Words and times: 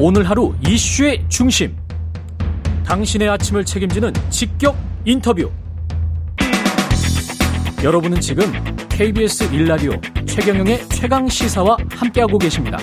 오늘 0.00 0.30
하루 0.30 0.54
이슈의 0.64 1.24
중심. 1.28 1.76
당신의 2.86 3.28
아침을 3.30 3.64
책임지는 3.64 4.12
직격 4.30 4.76
인터뷰. 5.04 5.50
여러분은 7.82 8.20
지금 8.20 8.44
KBS 8.88 9.52
일라디오 9.52 9.90
최경영의 10.24 10.88
최강 10.90 11.26
시사와 11.28 11.76
함께하고 11.90 12.38
계십니다. 12.38 12.78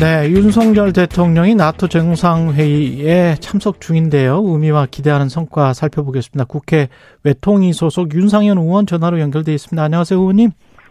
네, 0.00 0.28
윤석열 0.30 0.92
대통령이 0.92 1.54
나토 1.54 1.86
정상회의에 1.86 3.36
참석 3.38 3.80
중인데요. 3.80 4.42
의미와 4.44 4.86
기대하는 4.90 5.28
성과 5.28 5.72
살펴보겠습니다. 5.72 6.44
국회 6.46 6.88
외통위 7.22 7.72
소속 7.72 8.12
윤상현 8.12 8.58
의원 8.58 8.84
전화로 8.84 9.20
연결돼 9.20 9.54
있습니다. 9.54 9.80
안녕하세요, 9.80 10.18
의원님. 10.18 10.50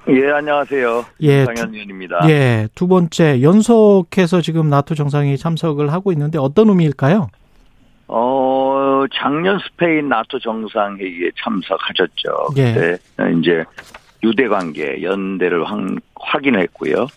예, 0.09 0.31
안녕하세요. 0.31 1.05
예, 1.23 1.39
윤상현 1.39 1.73
의원입니다. 1.73 2.29
예, 2.29 2.67
두 2.75 2.87
번째 2.87 3.41
연속해서 3.41 4.41
지금 4.41 4.69
나토 4.69 4.95
정상회의 4.95 5.37
참석을 5.37 5.91
하고 5.91 6.11
있는데 6.13 6.37
어떤 6.37 6.69
의미일까요? 6.69 7.27
어, 8.07 9.03
작년 9.13 9.59
스페인 9.59 10.07
나토 10.07 10.39
정상회의에 10.39 11.31
참석하셨죠. 11.43 12.47
예. 12.57 12.73
그때 12.73 12.97
이제 13.37 13.65
유대 14.23 14.47
관계 14.47 15.03
연대를 15.03 15.69
확, 15.69 15.77
확인했고요. 16.15 17.07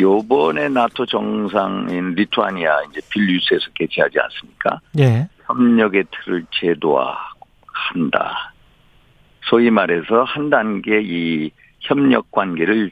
요번에 0.00 0.68
나토 0.68 1.06
정상인 1.06 2.14
리투아니아 2.14 2.82
이제 2.90 3.00
빌뉴스에서 3.10 3.66
개최하지 3.74 4.18
않습니까? 4.18 4.80
예. 4.98 5.28
협력의 5.46 6.04
틀을 6.10 6.44
제도화한다. 6.50 8.52
소위 9.42 9.70
말해서 9.70 10.24
한 10.24 10.50
단계 10.50 11.00
이 11.00 11.50
협력 11.84 12.30
관계를 12.30 12.90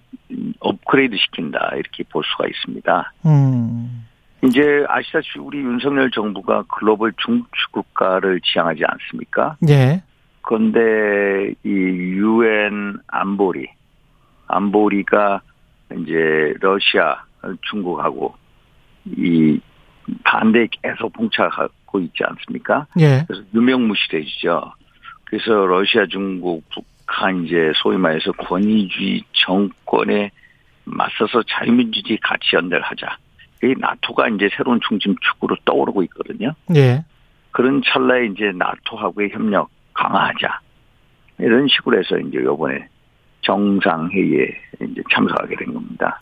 업그레이드 0.60 1.16
시킨다. 1.16 1.70
이렇게 1.74 2.05
볼 2.05 2.23
수가 2.24 2.46
있습니다. 2.46 3.12
음. 3.27 4.06
이제 4.45 4.84
아시다시피 4.88 5.38
우리 5.38 5.58
윤석열 5.58 6.11
정부가 6.11 6.64
글로벌 6.69 7.12
중추 7.17 7.48
국가를 7.70 8.41
지향하지 8.41 8.83
않습니까? 8.84 9.56
예. 9.69 10.02
그런데 10.42 11.55
이 11.64 11.69
유엔 11.69 12.98
안보리, 13.06 13.69
안보리가 14.48 15.41
이제 15.98 16.55
러시아, 16.61 17.24
중국하고 17.70 18.34
이 19.06 19.61
반대에 20.24 20.67
계속 20.83 21.12
봉착하고 21.12 22.00
있지 22.00 22.24
않습니까? 22.24 22.86
예. 22.98 23.24
그래서 23.27 23.45
유명무실해지죠. 23.55 24.72
그래서 25.24 25.67
러시아, 25.67 26.06
중국, 26.06 26.64
북 26.74 26.84
한 27.12 27.44
이제 27.44 27.72
소위 27.77 27.98
말해서 27.98 28.32
권위주의 28.32 29.22
정권에 29.32 30.30
맞서서 30.84 31.42
자유민주주의 31.46 32.18
가치 32.22 32.56
연대를 32.56 32.82
하자. 32.82 33.18
이 33.62 33.74
나토가 33.78 34.28
이제 34.28 34.48
새로운 34.56 34.80
중심축으로 34.88 35.56
떠오르고 35.64 36.02
있거든요. 36.05 36.52
예. 36.74 37.05
그런 37.52 37.83
찰나에 37.84 38.27
이제 38.27 38.50
나토하고의 38.56 39.30
협력 39.30 39.68
강화하자. 39.92 40.60
이런 41.38 41.68
식으로 41.68 41.98
해서 41.98 42.18
이제 42.18 42.38
요번에 42.38 42.88
정상회의에 43.42 44.48
이제 44.80 45.02
참석하게 45.12 45.56
된 45.56 45.74
겁니다. 45.74 46.20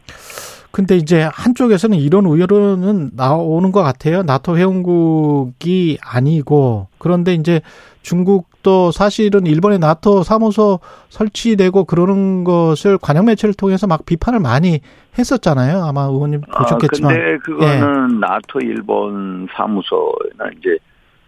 근데 0.72 0.96
이제 0.96 1.28
한쪽에서는 1.32 1.98
이런 1.98 2.26
우려는 2.26 3.10
나오는 3.14 3.72
것 3.72 3.82
같아요. 3.82 4.22
나토 4.22 4.56
회원국이 4.56 5.98
아니고 6.02 6.88
그런데 6.98 7.34
이제 7.34 7.60
중국 8.02 8.49
도 8.62 8.90
사실은 8.90 9.46
일본의 9.46 9.78
나토 9.78 10.22
사무소 10.22 10.80
설치되고 11.08 11.84
그러는 11.84 12.44
것을 12.44 12.98
관영 12.98 13.24
매체를 13.24 13.54
통해서 13.54 13.86
막 13.86 14.04
비판을 14.04 14.38
많이 14.38 14.80
했었잖아요. 15.18 15.82
아마 15.82 16.02
의원님 16.02 16.42
보셨겠지만. 16.42 17.10
아, 17.10 17.14
근데 17.14 17.38
그거는 17.38 18.10
예. 18.16 18.18
나토 18.20 18.60
일본 18.60 19.48
사무소나 19.54 20.50
이제 20.58 20.76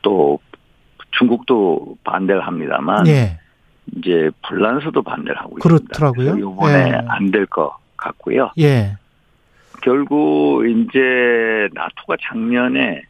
또 0.02 0.39
중국도 1.12 1.97
반대를 2.05 2.46
합니다만 2.46 3.07
예. 3.07 3.39
이제 3.96 4.30
불란서도 4.46 5.02
반대를 5.02 5.39
하고 5.40 5.55
그렇더라고요. 5.57 6.36
있습니다. 6.36 6.52
이번에 6.52 6.89
예. 6.90 7.01
안될 7.08 7.46
것 7.46 7.74
같고요. 7.96 8.51
예. 8.58 8.96
결국 9.83 10.67
이제 10.67 11.68
나토가 11.73 12.17
작년에 12.20 13.02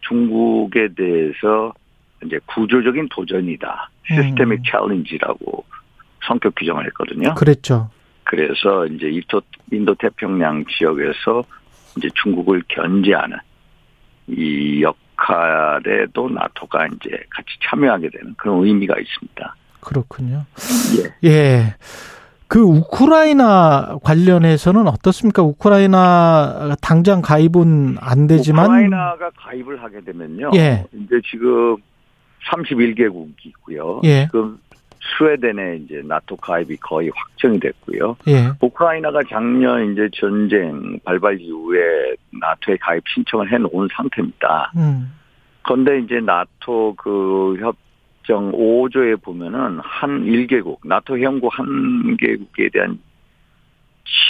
중국에 0.00 0.88
대해서 0.96 1.72
이제 2.24 2.38
구조적인 2.46 3.08
도전이다. 3.10 3.90
시스테믹 4.06 4.62
챌린지라고 4.64 5.64
성격 6.26 6.54
규정을 6.56 6.86
했거든요. 6.86 7.34
그랬죠. 7.34 7.90
그래서 8.24 8.86
이제 8.86 9.08
인도, 9.08 9.40
인도 9.72 9.94
태평양 9.94 10.64
지역에서 10.66 11.44
이제 11.96 12.08
중국을 12.22 12.62
견제하는 12.68 13.38
이 14.26 14.82
역할에도 14.82 16.28
나토가 16.28 16.86
이제 16.86 17.10
같이 17.30 17.48
참여하게 17.62 18.10
되는 18.10 18.34
그런 18.36 18.64
의미가 18.64 18.94
있습니다. 18.98 19.56
그렇군요. 19.80 20.44
예. 21.22 21.28
예. 21.28 21.74
그 22.46 22.60
우크라이나 22.60 23.98
관련해서는 24.02 24.88
어떻습니까? 24.88 25.42
우크라이나 25.42 26.76
당장 26.80 27.20
가입은 27.20 27.96
안 28.00 28.26
되지만 28.26 28.66
우크라이나가 28.66 29.30
가입을 29.36 29.82
하게 29.82 30.00
되면요. 30.00 30.50
예. 30.54 30.86
이제 30.92 31.20
지금 31.30 31.76
31개국이고요. 32.46 34.04
예. 34.04 34.26
지금 34.26 34.58
스웨덴에 35.18 35.76
이제 35.84 36.02
나토 36.04 36.36
가입이 36.36 36.76
거의 36.78 37.10
확정이 37.14 37.58
됐고요. 37.58 38.16
예. 38.28 38.50
우크라이나가 38.60 39.20
작년 39.28 39.92
이제 39.92 40.08
전쟁 40.14 40.98
발발 41.04 41.40
이후에 41.40 42.14
나토에 42.40 42.76
가입 42.80 43.02
신청을 43.08 43.52
해 43.52 43.58
놓은 43.58 43.88
상태입니다. 43.92 44.72
음. 44.76 45.12
그런데 45.62 45.98
이제 46.00 46.20
나토 46.20 46.94
그 46.96 47.56
협정 47.60 48.52
5조에 48.52 49.22
보면은 49.22 49.80
한 49.82 50.24
1개국, 50.24 50.78
나토 50.84 51.18
회원국 51.18 51.56
한 51.58 52.16
개국에 52.16 52.70
대한 52.72 52.98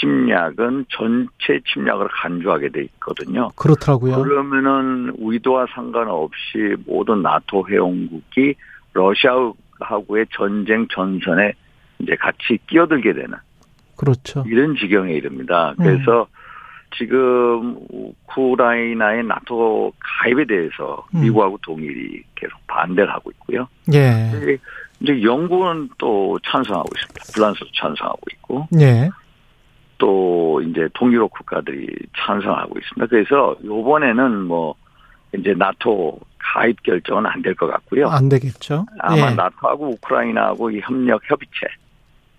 침략은 0.01 0.87
전체 0.91 1.61
침략을 1.73 2.09
간주하게 2.09 2.71
돼 2.71 2.83
있거든요. 2.83 3.51
그렇더라고요. 3.57 4.23
그러면은 4.23 5.13
의도와 5.19 5.67
상관없이 5.73 6.77
모든 6.87 7.23
나토 7.23 7.69
회원국이 7.69 8.55
러시아하고의 8.93 10.27
전쟁 10.33 10.87
전선에 10.89 11.53
이제 12.01 12.17
같이 12.17 12.59
끼어들게 12.67 13.13
되는 13.13 13.35
그렇죠. 13.97 14.45
이런 14.47 14.77
지경에 14.77 15.13
이릅니다. 15.13 15.75
그래서 15.77 16.23
음. 16.23 16.39
지금 16.97 17.77
우크라이나의 17.91 19.25
나토 19.25 19.93
가입에 19.99 20.45
대해서 20.47 21.05
음. 21.15 21.23
미국하고 21.23 21.59
동일이 21.63 22.23
계속 22.35 22.59
반대를 22.67 23.13
하고 23.13 23.31
있고요. 23.33 23.69
예. 23.93 24.59
이제 25.01 25.23
영국은 25.23 25.91
또 25.99 26.39
찬성하고 26.45 26.89
있습니다. 26.97 27.25
불란서도 27.35 27.71
찬성하고 27.75 28.21
있고. 28.33 28.69
예. 28.81 29.11
또 29.99 30.63
이제 30.63 30.89
동유럽 30.95 31.31
국가들이 31.31 31.89
찬성하고 32.17 32.79
있습니다. 32.79 33.07
그래서 33.07 33.57
요번에는 33.65 34.43
뭐 34.45 34.75
이제 35.35 35.55
나토 35.55 36.19
가입 36.39 36.83
결정은 36.83 37.27
안 37.27 37.43
될 37.43 37.55
것 37.55 37.67
같고요. 37.67 38.09
안 38.09 38.29
되겠죠. 38.29 38.87
아마 39.01 39.31
예. 39.31 39.35
나토하고 39.35 39.89
우크라이나하고 39.91 40.71
이 40.71 40.81
협력 40.81 41.21
협의체 41.29 41.67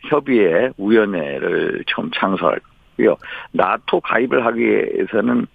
협의회 0.09 0.71
위원회를 0.77 1.83
처음 1.87 2.09
창설하고요. 2.11 3.15
나토 3.51 3.99
가입을 3.99 4.45
하기 4.45 4.61
위해서는 4.61 5.45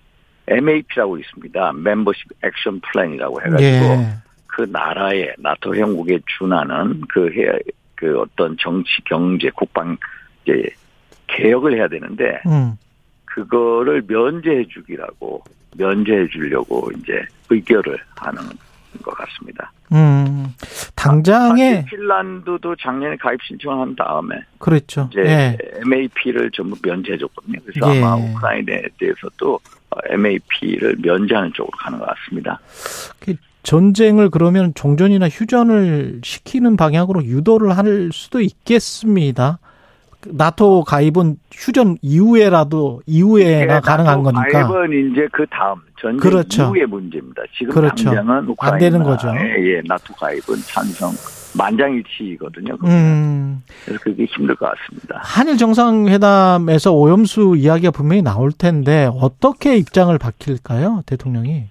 MAP라고 0.46 1.18
있습니다. 1.18 1.72
멤버십 1.72 2.28
액션 2.44 2.80
플랜이라고 2.80 3.40
해가지고 3.40 3.64
예. 3.64 4.14
그 4.46 4.66
나라의 4.70 5.34
나토 5.38 5.74
형국에 5.74 6.20
준하는 6.38 7.00
그 7.08 7.32
해, 7.32 7.58
그 7.96 8.20
어떤 8.20 8.56
정치, 8.58 8.90
경제, 9.06 9.50
국방 9.50 9.96
이제 10.44 10.68
개혁을 11.34 11.76
해야 11.76 11.88
되는데 11.88 12.40
음. 12.46 12.76
그거를 13.24 14.02
면제해 14.06 14.66
주기라고 14.68 15.42
면제해 15.76 16.28
주려고 16.28 16.90
이제 16.96 17.20
의결을 17.50 17.98
하는 18.16 18.42
것 19.02 19.10
같습니다. 19.16 19.72
음. 19.92 20.54
당장에 20.94 21.82
사실 21.82 21.84
핀란드도 21.90 22.76
작년에 22.76 23.16
가입 23.16 23.42
신청을 23.42 23.80
한 23.80 23.96
다음에 23.96 24.36
그렇죠. 24.58 25.08
이제 25.10 25.20
예. 25.20 25.58
MAP를 25.84 26.50
전부 26.52 26.76
면제해 26.82 27.18
줬거든요. 27.18 27.58
그래서 27.64 27.94
예. 27.94 28.02
아마 28.02 28.16
우크라이나에 28.16 28.82
대해서도 28.98 29.58
MAP를 30.10 30.96
면제하는 31.02 31.52
쪽으로 31.52 31.76
가는 31.76 31.98
것 31.98 32.06
같습니다. 32.06 32.60
그 33.18 33.34
전쟁을 33.64 34.30
그러면 34.30 34.72
종전이나 34.74 35.28
휴전을 35.28 36.20
시키는 36.22 36.76
방향으로 36.76 37.24
유도를 37.24 37.76
할 37.76 38.10
수도 38.12 38.40
있겠습니다. 38.40 39.58
나토 40.32 40.84
가입은 40.84 41.36
휴전 41.52 41.98
이후에라도 42.02 43.02
이후에나 43.06 43.80
가능한 43.80 44.22
거니까. 44.22 44.48
가입은 44.48 45.12
이제 45.12 45.28
그 45.32 45.46
다음 45.50 45.76
전쟁 46.00 46.18
그렇죠. 46.18 46.64
이후의 46.64 46.86
문제입니다. 46.86 47.42
지금 47.56 47.72
그렇죠. 47.72 48.04
당장은 48.06 48.54
안 48.58 48.78
되는 48.78 49.02
거죠. 49.02 49.28
예, 49.28 49.80
나토 49.86 50.14
가입은 50.14 50.56
찬성 50.66 51.12
만장일치거든요. 51.56 52.76
음. 52.84 53.62
그래서 53.84 54.00
그게 54.02 54.24
힘들 54.24 54.54
것 54.56 54.70
같습니다. 54.70 55.20
한일 55.22 55.56
정상회담에서 55.56 56.92
오염수 56.92 57.54
이야기가 57.56 57.92
분명히 57.92 58.22
나올 58.22 58.50
텐데 58.50 59.08
어떻게 59.14 59.76
입장을 59.76 60.16
밝힐까요, 60.18 61.02
대통령이? 61.06 61.64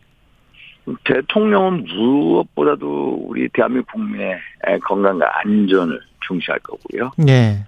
대통령은 1.06 1.86
무엇보다도 1.86 3.26
우리 3.28 3.48
대한민국 3.54 3.92
국민의 3.94 4.38
건강과 4.84 5.26
안전을 5.40 6.00
중시할 6.28 6.60
거고요. 6.60 7.12
예. 7.28 7.66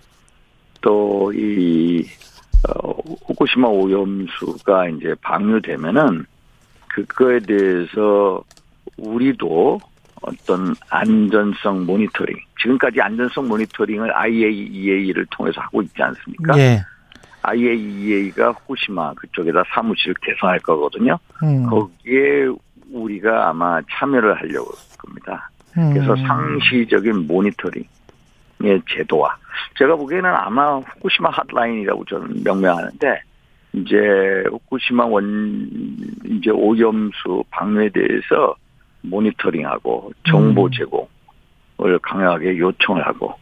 또이 0.86 2.06
어, 2.70 2.92
후쿠시마 3.26 3.68
오염수가 3.68 4.90
이제 4.90 5.16
방류되면은 5.22 6.26
그거에 6.88 7.40
대해서 7.40 8.44
우리도 8.98 9.80
어떤 10.22 10.76
안전성 10.90 11.86
모니터링, 11.86 12.38
지금까지 12.62 13.02
안전성 13.02 13.48
모니터링을 13.48 14.16
IAEA를 14.16 15.26
통해서 15.32 15.60
하고 15.62 15.82
있지 15.82 16.02
않습니까? 16.02 16.58
예. 16.58 16.82
IAEA가 17.42 18.52
후쿠시마 18.52 19.14
그쪽에다 19.16 19.64
사무실을 19.74 20.16
개설할 20.22 20.60
거거든요. 20.60 21.18
음. 21.44 21.66
거기에 21.66 22.48
우리가 22.92 23.50
아마 23.50 23.82
참여를 23.92 24.36
하려고 24.36 24.72
할 24.72 24.98
겁니다. 24.98 25.50
그래서 25.74 26.14
음. 26.14 26.28
상시적인 26.28 27.28
모니터링의 27.28 27.88
제도화. 28.62 29.36
제가 29.78 29.96
보기에는 29.96 30.30
아마 30.30 30.78
후쿠시마 30.78 31.30
핫라인이라고 31.30 32.06
저는 32.06 32.44
명명하는데 32.44 33.22
이제 33.74 33.96
후쿠시마 34.50 35.06
원 35.06 35.70
이제 36.26 36.50
오염수 36.50 37.44
방류에 37.52 37.90
대해서 37.90 38.56
모니터링하고 39.02 40.14
정보 40.30 40.66
음. 40.66 40.72
제공을 40.72 42.00
강하게 42.02 42.58
요청을 42.58 43.06
하고 43.06 43.36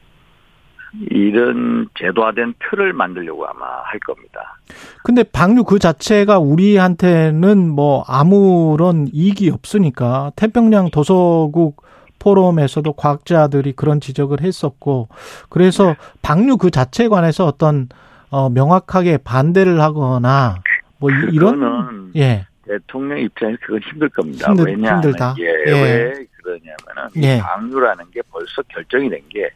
이런 1.10 1.88
제도화된 1.98 2.54
틀을 2.60 2.94
만들려고 2.94 3.48
아마 3.48 3.66
할 3.84 4.00
겁니다. 4.00 4.60
근데 5.04 5.24
방류 5.24 5.64
그 5.64 5.80
자체가 5.80 6.38
우리한테는 6.38 7.70
뭐 7.70 8.04
아무런 8.08 9.08
이익이 9.12 9.50
없으니까 9.50 10.32
태평양 10.36 10.92
도서국 10.92 11.84
포럼에서도 12.24 12.94
과학자들이 12.94 13.74
그런 13.74 14.00
지적을 14.00 14.40
했었고 14.42 15.10
그래서 15.50 15.96
방류 16.22 16.56
그 16.58 16.72
자체에 16.72 17.10
관해서 17.10 17.46
어떤 17.46 17.90
어 18.30 18.50
명확하게 18.50 19.18
반대를 19.18 19.82
하거나 19.82 20.56
뭐 21.00 21.12
이- 21.12 21.34
이런 21.36 22.12
예. 22.16 22.48
대통령 22.66 23.20
입장에서 23.20 23.58
그건 23.62 23.82
힘들 23.82 24.08
겁니다. 24.10 24.48
힘들- 24.48 24.66
왜냐하면 24.68 25.04
힘들다. 25.04 25.34
이게 25.38 25.46
예. 25.68 25.72
왜 25.72 26.14
그러냐면은 26.42 27.10
예. 27.24 27.38
이 27.38 27.40
방류라는 27.42 28.06
게 28.12 28.22
벌써 28.32 28.62
결정이 28.70 29.10
된 29.10 29.20
게 29.30 29.50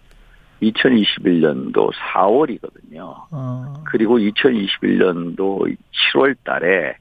2021년도 0.61 1.91
4월이거든요. 1.93 3.15
어. 3.31 3.73
그리고 3.85 4.17
2021년도 4.17 5.75
7월 6.13 6.35
달에 6.43 6.95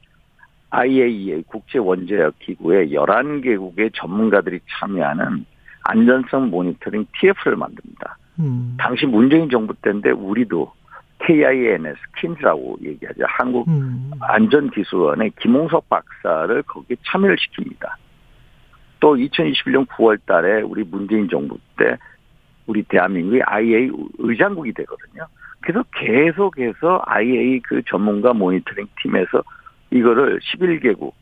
IAEA 0.70 1.42
국제 1.46 1.78
원자력 1.78 2.38
기구의 2.40 2.90
11개국의 2.90 3.92
전문가들이 3.94 4.60
참여하는 4.78 5.46
안전성 5.88 6.50
모니터링 6.50 7.06
TF를 7.18 7.56
만듭니다. 7.56 8.18
음. 8.40 8.76
당시 8.78 9.06
문재인 9.06 9.48
정부 9.48 9.74
때인데 9.74 10.10
우리도 10.10 10.72
KINS, 11.18 11.96
킨즈라고 12.18 12.78
얘기하죠. 12.82 13.24
한국 13.26 13.66
음. 13.68 14.10
안전기술원의 14.20 15.32
김홍석 15.40 15.88
박사를 15.88 16.62
거기에 16.62 16.96
참여를 17.06 17.36
시킵니다. 17.36 17.94
또 19.00 19.14
2021년 19.16 19.86
9월 19.86 20.18
달에 20.26 20.62
우리 20.62 20.84
문재인 20.84 21.28
정부 21.28 21.58
때 21.76 21.96
우리 22.66 22.82
대한민국이 22.82 23.40
IA 23.42 23.90
의장국이 24.18 24.72
되거든요. 24.72 25.26
그래서 25.60 25.82
계속해서 25.94 27.02
IA 27.06 27.60
그 27.60 27.82
전문가 27.86 28.32
모니터링 28.32 28.86
팀에서 29.02 29.42
이거를 29.90 30.40
11개국 30.40 31.12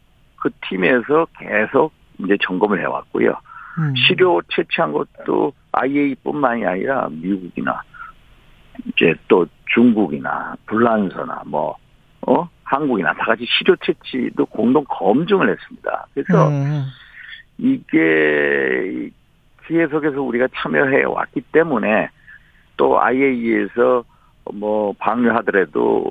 그 0.40 0.50
팀에서 0.68 1.26
계속 1.38 1.92
이제 2.18 2.36
점검을 2.42 2.80
해왔고요. 2.80 3.34
음. 3.78 3.94
시료 3.96 4.40
채취한 4.48 4.92
것도 4.92 5.52
IA뿐만이 5.72 6.66
아니라 6.66 7.08
미국이나 7.10 7.82
이제 8.86 9.14
또 9.28 9.46
중국이나 9.74 10.54
불란서나 10.66 11.42
뭐 11.46 11.76
어? 12.26 12.48
한국이나 12.64 13.12
다 13.14 13.24
같이 13.26 13.44
시료 13.46 13.76
채취도 13.76 14.46
공동 14.46 14.84
검증을 14.88 15.50
했습니다. 15.50 16.06
그래서 16.14 16.48
음. 16.48 16.84
이게 17.58 19.10
계속해서 19.66 20.20
우리가 20.22 20.48
참여해 20.54 21.04
왔기 21.04 21.42
때문에 21.52 22.08
또 22.76 23.00
IAEA에서 23.00 24.04
뭐 24.52 24.94
방류하더라도 24.98 26.10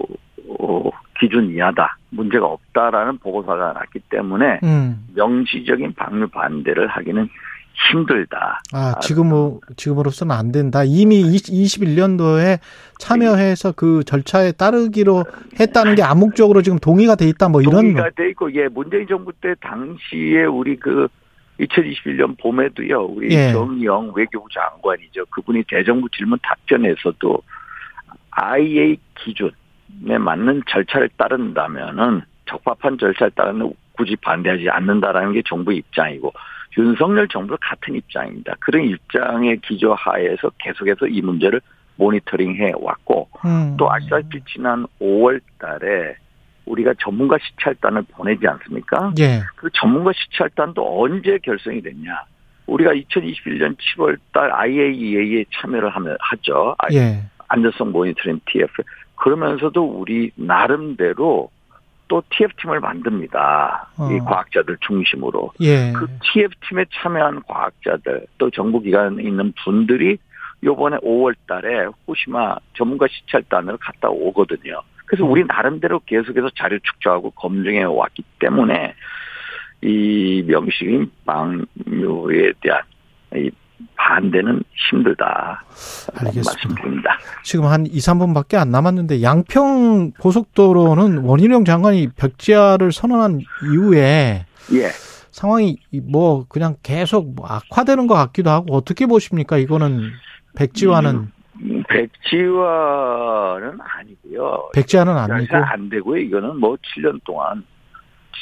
어, 0.60 0.90
기준 1.20 1.52
이하다 1.52 1.98
문제가 2.10 2.46
없다라는 2.46 3.18
보고서가 3.20 3.74
났기 3.74 4.00
때문에 4.10 4.60
음. 4.64 5.06
명시적인 5.16 5.94
방류 5.94 6.30
반대를 6.30 6.88
하기는 6.88 7.30
힘들다. 7.74 8.62
아, 8.72 8.96
지금, 9.02 9.60
지금으로서는 9.76 10.36
안 10.36 10.52
된다. 10.52 10.84
이미 10.86 11.24
21년도에 11.24 12.60
참여해서 13.00 13.74
그 13.74 14.04
절차에 14.06 14.54
따르기로 14.54 15.26
했다는 15.60 15.96
게 15.96 16.04
암묵적으로 16.04 16.62
지금 16.62 16.78
동의가 16.80 17.16
돼 17.16 17.28
있다. 17.28 17.50
뭐 17.50 17.62
이런. 17.62 17.74
동의가 17.74 18.10
돼 18.12 18.30
있고 18.30 18.54
예 18.54 18.68
문재인 18.68 19.08
정부 19.08 19.32
때 19.34 19.56
당시에 19.60 20.46
우리 20.46 20.76
그 20.78 21.08
2021년 21.60 22.38
봄에도요 22.40 23.06
우리 23.06 23.34
예. 23.36 23.52
정영 23.52 24.12
외교부 24.16 24.48
장관이죠 24.52 25.26
그분이 25.28 25.64
대정부 25.68 26.10
질문 26.10 26.40
답변에서도 26.42 27.42
IA 28.32 28.98
기준에 29.20 30.18
맞는 30.18 30.64
절차를 30.68 31.10
따른다면은 31.16 32.22
적합한 32.46 32.98
절차를 32.98 33.32
따르면 33.32 33.74
굳이 33.94 34.16
반대하지 34.16 34.70
않는다라는 34.70 35.34
게 35.34 35.44
정부의 35.46 35.78
입장이고 35.78 36.34
윤석열 36.78 37.28
정부 37.28 37.58
같은 37.60 37.96
입장입니다. 37.96 38.56
그런 38.60 38.86
입장의 38.86 39.60
기조하에서 39.62 40.52
계속해서 40.58 41.08
이 41.08 41.22
문제를 41.22 41.62
모니터링해 41.96 42.74
왔고 42.78 43.30
음. 43.46 43.76
또 43.78 43.92
아시다시피 43.92 44.42
지난 44.52 44.86
5월 45.00 45.40
달에 45.60 46.16
우리가 46.66 46.94
전문가 47.00 47.38
시찰단을 47.38 48.04
보내지 48.12 48.48
않습니까? 48.48 49.12
예. 49.20 49.42
그 49.56 49.70
전문가 49.74 50.12
시찰단도 50.14 51.04
언제 51.04 51.38
결성이 51.44 51.82
됐냐? 51.82 52.24
우리가 52.66 52.92
2021년 52.92 53.76
7월 53.78 54.18
달 54.32 54.52
IAEA에 54.52 55.46
참여를 55.54 55.90
하면 55.90 56.18
하죠. 56.20 56.76
아, 56.80 56.88
예. 56.94 57.22
안전성 57.50 57.92
모니터링 57.92 58.40
TF. 58.46 58.84
그러면서도 59.16 59.84
우리 59.84 60.32
나름대로 60.36 61.50
또 62.14 62.22
TF팀을 62.30 62.80
만듭니다. 62.80 63.88
어. 63.98 64.12
이 64.12 64.20
과학자들 64.20 64.78
중심으로. 64.82 65.52
예. 65.62 65.92
그 65.94 66.06
TF팀에 66.22 66.86
참여한 66.94 67.42
과학자들 67.48 68.28
또 68.38 68.52
정부기관에 68.52 69.24
있는 69.24 69.52
분들이 69.64 70.20
요번에 70.64 70.98
5월 70.98 71.34
달에 71.48 71.86
후쿠시마 71.86 72.58
전문가 72.78 73.08
시찰단을 73.10 73.78
갔다 73.78 74.10
오거든요. 74.10 74.84
그래서 75.08 75.26
우리 75.26 75.44
나름대로 75.44 76.02
계속해서 76.06 76.52
자료 76.56 76.78
축적하고 76.78 77.32
검증해 77.32 77.82
왔기 77.82 78.24
때문에 78.38 78.94
이 79.82 80.44
명식인 80.46 81.12
방류에 81.26 82.54
대한 82.62 82.84
이 83.36 83.50
반대는 83.96 84.64
힘들다. 84.90 85.64
알겠습니다. 86.16 87.18
지금 87.44 87.66
한 87.66 87.86
2, 87.86 87.92
3분밖에 87.92 88.56
안 88.56 88.70
남았는데 88.70 89.22
양평 89.22 90.12
고속도로는 90.20 91.20
원희룡 91.20 91.66
장관이 91.66 92.10
벽지화를 92.16 92.92
선언한 92.92 93.42
이후에 93.72 94.46
예. 94.74 94.88
상황이 95.32 95.78
뭐 96.04 96.46
그냥 96.48 96.76
계속 96.84 97.34
뭐 97.36 97.48
악화되는 97.48 98.08
것 98.08 98.14
같기도 98.14 98.50
하고 98.52 98.76
어떻게 98.76 99.06
보십니까? 99.06 99.58
이거는 99.58 100.12
백지화는 100.56 101.32
음, 101.62 101.84
백지화는 101.90 103.80
아니고요. 103.80 104.70
백지화는 104.74 105.18
아니고 105.18 105.56
안 105.56 105.90
되고요. 105.90 106.20
이거는 106.20 106.60
뭐 106.60 106.76
7년 106.76 107.20
동안 107.24 107.64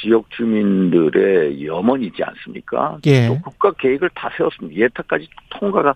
지역 0.00 0.30
주민들의 0.30 1.66
염원이지 1.66 2.22
않습니까? 2.22 2.98
예. 3.06 3.28
또 3.28 3.38
국가 3.40 3.72
계획을 3.72 4.10
다 4.14 4.30
세웠습니다. 4.36 4.80
예타까지 4.80 5.28
통과가 5.50 5.94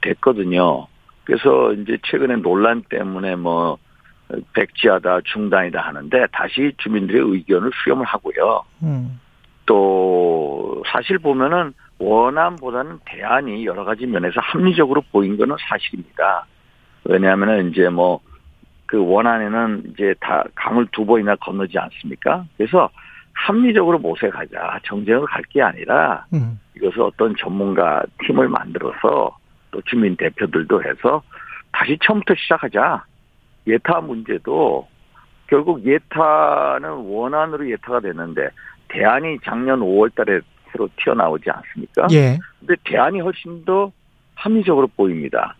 됐거든요. 0.00 0.86
그래서 1.24 1.72
이제 1.72 1.98
최근에 2.04 2.36
논란 2.36 2.82
때문에 2.88 3.36
뭐 3.36 3.78
백지하다 4.54 5.20
중단이다 5.24 5.80
하는데 5.80 6.26
다시 6.32 6.72
주민들의 6.78 7.20
의견을 7.20 7.70
수렴을 7.82 8.04
하고요. 8.06 8.62
음. 8.82 9.20
또 9.66 10.82
사실 10.86 11.18
보면은 11.18 11.72
원안보다는 11.98 13.00
대안이 13.06 13.64
여러 13.64 13.84
가지 13.84 14.06
면에서 14.06 14.40
합리적으로 14.40 15.02
보인 15.12 15.36
거는 15.36 15.56
사실입니다. 15.68 16.46
왜냐하면은 17.04 17.70
이제 17.70 17.88
뭐 17.88 18.20
그 18.94 19.04
원안에는 19.04 19.82
이제 19.90 20.14
다 20.20 20.44
강을 20.54 20.86
두 20.92 21.04
번이나 21.04 21.34
건너지 21.36 21.76
않습니까? 21.78 22.44
그래서 22.56 22.88
합리적으로 23.34 23.98
모색하자 23.98 24.80
정쟁을 24.84 25.26
갈 25.26 25.42
게 25.50 25.60
아니라 25.62 26.24
음. 26.32 26.58
이것을 26.76 27.02
어떤 27.02 27.34
전문가 27.36 28.02
팀을 28.24 28.48
만들어서 28.48 29.36
또 29.70 29.80
주민 29.82 30.16
대표들도 30.16 30.82
해서 30.82 31.22
다시 31.72 31.98
처음부터 32.02 32.34
시작하자. 32.36 33.04
예타 33.66 34.00
문제도 34.00 34.86
결국 35.46 35.84
예타는 35.84 36.90
원안으로 36.90 37.68
예타가 37.70 38.00
됐는데 38.00 38.48
대안이 38.88 39.38
작년 39.44 39.80
5월 39.80 40.14
달에 40.14 40.40
새로 40.72 40.88
튀어나오지 40.96 41.50
않습니까? 41.50 42.06
예. 42.12 42.38
근데 42.60 42.74
대안이 42.84 43.20
훨씬 43.20 43.64
더 43.64 43.92
합리적으로 44.34 44.86
보입니다. 44.88 45.56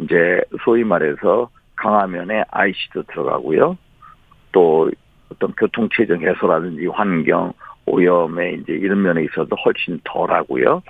이제 0.00 0.40
소위 0.64 0.84
말해서 0.84 1.50
강화면에 1.76 2.44
IC도 2.50 3.02
들어가고요. 3.04 3.76
또 4.52 4.90
어떤 5.34 5.52
교통 5.52 5.88
체증 5.94 6.20
해소라든지 6.22 6.86
환경, 6.86 7.52
오염에 7.86 8.54
이제 8.54 8.72
이런 8.72 9.02
면에 9.02 9.24
있어서 9.24 9.48
훨씬 9.64 10.00
덜하고요. 10.04 10.82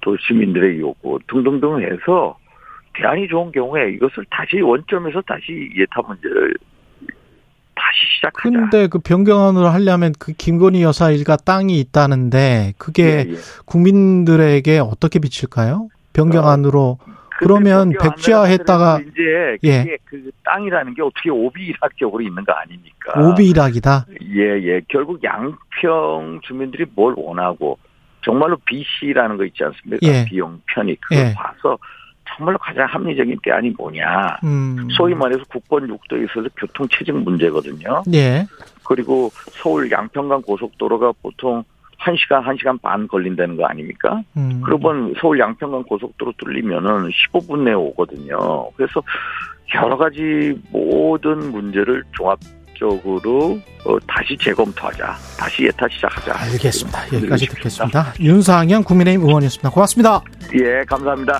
또 0.00 0.16
시민들의 0.16 0.80
요구 0.80 1.18
등등등 1.28 1.80
해서 1.82 2.36
대안이 2.94 3.28
좋은 3.28 3.52
경우에 3.52 3.92
이것을 3.92 4.24
다시 4.30 4.60
원점에서 4.60 5.20
다시 5.22 5.70
예타 5.76 6.02
문제를 6.06 6.54
다시 7.74 8.16
시작하자. 8.16 8.50
근데 8.50 8.86
그 8.88 8.98
변경안으로 8.98 9.68
하려면 9.68 10.12
그 10.18 10.32
김건희 10.32 10.82
여사 10.82 11.10
일가 11.10 11.36
땅이 11.36 11.78
있다는데 11.80 12.74
그게 12.78 13.02
예, 13.02 13.30
예. 13.30 13.34
국민들에게 13.64 14.78
어떻게 14.78 15.18
비칠까요? 15.18 15.88
변경안으로 16.12 16.98
그러면 17.40 17.92
백지화했다가 18.00 19.00
이제 19.00 19.56
예. 19.62 19.78
그게 19.78 19.98
그 20.04 20.30
땅이라는 20.44 20.94
게 20.94 21.02
어떻게 21.02 21.30
오비락적으로 21.30 22.22
있는 22.22 22.44
거 22.44 22.52
아닙니까? 22.52 23.18
오비락이다. 23.18 24.06
예, 24.34 24.42
예. 24.62 24.80
결국 24.88 25.22
양평 25.24 26.40
주민들이 26.42 26.84
뭘 26.94 27.14
원하고 27.16 27.78
정말로 28.22 28.58
BC라는 28.66 29.38
거 29.38 29.44
있지 29.46 29.64
않습니까? 29.64 30.06
예. 30.06 30.24
비용 30.26 30.60
편익 30.66 31.00
그걸 31.00 31.18
예. 31.18 31.34
봐서 31.34 31.78
정말로 32.28 32.58
가장 32.58 32.86
합리적인 32.86 33.38
대안이 33.42 33.70
뭐냐. 33.70 34.38
음. 34.44 34.88
소위 34.90 35.14
말해서 35.14 35.42
국권 35.48 35.88
육도에 35.88 36.24
있어서 36.24 36.48
교통 36.56 36.86
체증 36.88 37.24
문제거든요. 37.24 38.02
예. 38.12 38.46
그리고 38.84 39.30
서울 39.32 39.90
양평간 39.90 40.42
고속도로가 40.42 41.12
보통 41.22 41.64
1시간, 42.00 42.44
1시간 42.44 42.80
반 42.80 43.06
걸린다는 43.06 43.56
거 43.56 43.66
아닙니까? 43.66 44.22
음. 44.36 44.60
그러면 44.64 45.14
서울 45.20 45.38
양평간 45.38 45.84
고속도로 45.84 46.32
뚫리면은 46.38 47.10
15분 47.10 47.60
내에 47.64 47.74
오거든요. 47.74 48.70
그래서 48.76 49.02
여러 49.74 49.96
가지 49.96 50.58
모든 50.70 51.50
문제를 51.52 52.02
종합적으로 52.12 53.58
어, 53.84 53.98
다시 54.06 54.36
재검토하자. 54.38 55.14
다시 55.38 55.64
예타 55.66 55.86
시작하자. 55.88 56.32
알겠습니다. 56.52 57.12
여기까지. 57.14 57.46
듣겠습니다. 57.46 58.14
윤상현 58.18 58.84
국민의힘 58.84 59.26
의원이었습니다. 59.26 59.70
고맙습니다. 59.70 60.22
예, 60.54 60.82
감사합니다. 60.86 61.38